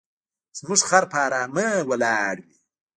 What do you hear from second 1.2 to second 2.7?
آرامۍ ولاړ وي.